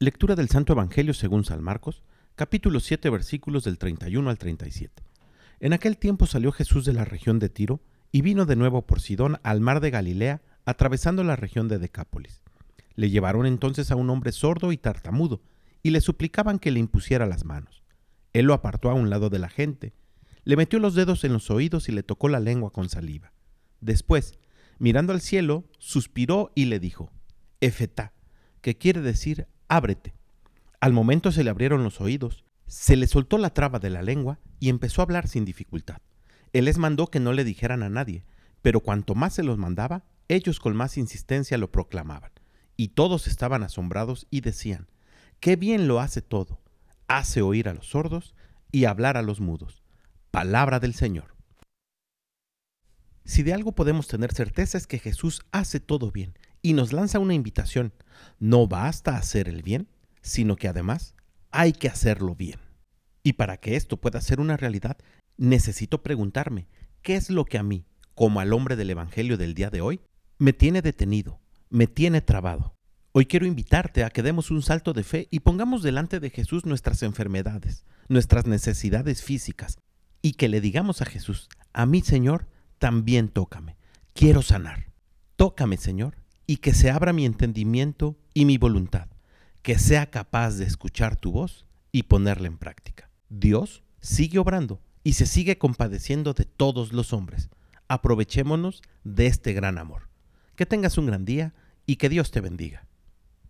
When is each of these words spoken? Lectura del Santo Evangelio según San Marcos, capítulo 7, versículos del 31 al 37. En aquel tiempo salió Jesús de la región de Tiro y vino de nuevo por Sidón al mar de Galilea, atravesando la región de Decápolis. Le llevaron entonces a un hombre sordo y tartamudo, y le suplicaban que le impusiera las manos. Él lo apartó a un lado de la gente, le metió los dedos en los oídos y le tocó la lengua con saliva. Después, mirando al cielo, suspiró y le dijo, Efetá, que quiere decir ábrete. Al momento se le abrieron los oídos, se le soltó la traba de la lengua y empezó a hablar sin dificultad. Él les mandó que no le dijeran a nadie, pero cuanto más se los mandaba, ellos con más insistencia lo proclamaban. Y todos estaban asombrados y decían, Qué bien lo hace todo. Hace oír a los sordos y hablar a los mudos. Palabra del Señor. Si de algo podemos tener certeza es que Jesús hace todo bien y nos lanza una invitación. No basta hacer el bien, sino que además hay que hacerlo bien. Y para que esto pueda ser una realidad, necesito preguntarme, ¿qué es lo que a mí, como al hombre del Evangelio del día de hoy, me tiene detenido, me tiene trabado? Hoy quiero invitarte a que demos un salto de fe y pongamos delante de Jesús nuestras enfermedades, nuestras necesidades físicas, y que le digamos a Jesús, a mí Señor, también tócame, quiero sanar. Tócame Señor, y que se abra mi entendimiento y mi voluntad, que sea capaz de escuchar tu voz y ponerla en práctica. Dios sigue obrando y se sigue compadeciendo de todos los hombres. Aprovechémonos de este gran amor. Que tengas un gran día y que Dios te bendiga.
Lectura 0.00 0.36
del 0.36 0.48
Santo 0.48 0.74
Evangelio 0.74 1.12
según 1.12 1.44
San 1.44 1.60
Marcos, 1.60 2.04
capítulo 2.36 2.78
7, 2.78 3.10
versículos 3.10 3.64
del 3.64 3.78
31 3.78 4.30
al 4.30 4.38
37. 4.38 5.02
En 5.58 5.72
aquel 5.72 5.98
tiempo 5.98 6.26
salió 6.26 6.52
Jesús 6.52 6.84
de 6.84 6.92
la 6.92 7.04
región 7.04 7.40
de 7.40 7.48
Tiro 7.48 7.80
y 8.12 8.22
vino 8.22 8.46
de 8.46 8.54
nuevo 8.54 8.86
por 8.86 9.00
Sidón 9.00 9.40
al 9.42 9.60
mar 9.60 9.80
de 9.80 9.90
Galilea, 9.90 10.40
atravesando 10.64 11.24
la 11.24 11.34
región 11.34 11.66
de 11.66 11.80
Decápolis. 11.80 12.42
Le 12.94 13.10
llevaron 13.10 13.44
entonces 13.44 13.90
a 13.90 13.96
un 13.96 14.08
hombre 14.08 14.30
sordo 14.30 14.70
y 14.70 14.76
tartamudo, 14.76 15.42
y 15.82 15.90
le 15.90 16.00
suplicaban 16.00 16.60
que 16.60 16.70
le 16.70 16.78
impusiera 16.78 17.26
las 17.26 17.44
manos. 17.44 17.82
Él 18.32 18.46
lo 18.46 18.54
apartó 18.54 18.90
a 18.90 18.94
un 18.94 19.10
lado 19.10 19.30
de 19.30 19.40
la 19.40 19.48
gente, 19.48 19.94
le 20.44 20.54
metió 20.54 20.78
los 20.78 20.94
dedos 20.94 21.24
en 21.24 21.32
los 21.32 21.50
oídos 21.50 21.88
y 21.88 21.92
le 21.92 22.04
tocó 22.04 22.28
la 22.28 22.38
lengua 22.38 22.70
con 22.70 22.88
saliva. 22.88 23.32
Después, 23.80 24.38
mirando 24.78 25.12
al 25.12 25.22
cielo, 25.22 25.64
suspiró 25.78 26.52
y 26.54 26.66
le 26.66 26.78
dijo, 26.78 27.10
Efetá, 27.60 28.12
que 28.60 28.78
quiere 28.78 29.00
decir 29.00 29.48
ábrete. 29.68 30.14
Al 30.80 30.92
momento 30.92 31.32
se 31.32 31.44
le 31.44 31.50
abrieron 31.50 31.84
los 31.84 32.00
oídos, 32.00 32.44
se 32.66 32.96
le 32.96 33.06
soltó 33.06 33.38
la 33.38 33.50
traba 33.50 33.78
de 33.78 33.90
la 33.90 34.02
lengua 34.02 34.38
y 34.60 34.68
empezó 34.68 35.00
a 35.00 35.04
hablar 35.04 35.28
sin 35.28 35.44
dificultad. 35.44 35.98
Él 36.52 36.64
les 36.66 36.78
mandó 36.78 37.08
que 37.08 37.20
no 37.20 37.32
le 37.32 37.44
dijeran 37.44 37.82
a 37.82 37.88
nadie, 37.88 38.24
pero 38.62 38.80
cuanto 38.80 39.14
más 39.14 39.34
se 39.34 39.42
los 39.42 39.58
mandaba, 39.58 40.04
ellos 40.28 40.60
con 40.60 40.76
más 40.76 40.98
insistencia 40.98 41.58
lo 41.58 41.70
proclamaban. 41.70 42.32
Y 42.76 42.88
todos 42.88 43.26
estaban 43.26 43.62
asombrados 43.62 44.26
y 44.30 44.40
decían, 44.40 44.88
Qué 45.40 45.56
bien 45.56 45.88
lo 45.88 46.00
hace 46.00 46.22
todo. 46.22 46.60
Hace 47.06 47.42
oír 47.42 47.68
a 47.68 47.74
los 47.74 47.88
sordos 47.88 48.34
y 48.70 48.84
hablar 48.84 49.16
a 49.16 49.22
los 49.22 49.40
mudos. 49.40 49.82
Palabra 50.30 50.78
del 50.80 50.94
Señor. 50.94 51.36
Si 53.24 53.42
de 53.42 53.52
algo 53.52 53.72
podemos 53.72 54.08
tener 54.08 54.32
certeza 54.32 54.78
es 54.78 54.86
que 54.86 54.98
Jesús 54.98 55.42
hace 55.52 55.80
todo 55.80 56.10
bien 56.10 56.34
y 56.62 56.72
nos 56.72 56.92
lanza 56.92 57.18
una 57.18 57.34
invitación. 57.34 57.92
No 58.38 58.66
basta 58.66 59.16
hacer 59.16 59.48
el 59.48 59.62
bien, 59.62 59.88
sino 60.22 60.56
que 60.56 60.68
además 60.68 61.14
hay 61.50 61.72
que 61.72 61.88
hacerlo 61.88 62.34
bien. 62.34 62.58
Y 63.22 63.34
para 63.34 63.58
que 63.58 63.76
esto 63.76 63.96
pueda 63.98 64.20
ser 64.20 64.40
una 64.40 64.56
realidad, 64.56 64.96
necesito 65.36 66.02
preguntarme, 66.02 66.68
¿qué 67.02 67.16
es 67.16 67.30
lo 67.30 67.44
que 67.44 67.58
a 67.58 67.62
mí, 67.62 67.86
como 68.14 68.40
al 68.40 68.52
hombre 68.52 68.76
del 68.76 68.90
Evangelio 68.90 69.36
del 69.36 69.54
día 69.54 69.70
de 69.70 69.80
hoy, 69.80 70.00
me 70.38 70.52
tiene 70.52 70.82
detenido, 70.82 71.40
me 71.70 71.86
tiene 71.86 72.20
trabado? 72.20 72.74
Hoy 73.12 73.26
quiero 73.26 73.46
invitarte 73.46 74.04
a 74.04 74.10
que 74.10 74.22
demos 74.22 74.50
un 74.50 74.62
salto 74.62 74.92
de 74.92 75.02
fe 75.02 75.28
y 75.30 75.40
pongamos 75.40 75.82
delante 75.82 76.20
de 76.20 76.30
Jesús 76.30 76.66
nuestras 76.66 77.02
enfermedades, 77.02 77.84
nuestras 78.08 78.46
necesidades 78.46 79.22
físicas, 79.22 79.78
y 80.22 80.32
que 80.32 80.48
le 80.48 80.60
digamos 80.60 81.00
a 81.00 81.06
Jesús, 81.06 81.48
a 81.72 81.86
mí 81.86 82.02
Señor, 82.02 82.48
también 82.78 83.28
tócame, 83.28 83.76
quiero 84.14 84.42
sanar. 84.42 84.92
Tócame 85.36 85.76
Señor, 85.76 86.16
y 86.48 86.56
que 86.56 86.72
se 86.72 86.90
abra 86.90 87.12
mi 87.12 87.26
entendimiento 87.26 88.16
y 88.32 88.46
mi 88.46 88.56
voluntad, 88.56 89.08
que 89.60 89.78
sea 89.78 90.10
capaz 90.10 90.56
de 90.56 90.64
escuchar 90.64 91.14
tu 91.14 91.30
voz 91.30 91.66
y 91.92 92.04
ponerla 92.04 92.48
en 92.48 92.56
práctica. 92.56 93.10
Dios 93.28 93.84
sigue 94.00 94.38
obrando 94.38 94.80
y 95.04 95.12
se 95.12 95.26
sigue 95.26 95.58
compadeciendo 95.58 96.32
de 96.32 96.46
todos 96.46 96.94
los 96.94 97.12
hombres. 97.12 97.50
Aprovechémonos 97.86 98.80
de 99.04 99.26
este 99.26 99.52
gran 99.52 99.76
amor. 99.76 100.08
Que 100.56 100.64
tengas 100.64 100.96
un 100.96 101.04
gran 101.04 101.26
día 101.26 101.52
y 101.84 101.96
que 101.96 102.08
Dios 102.08 102.30
te 102.30 102.40
bendiga. 102.40 102.87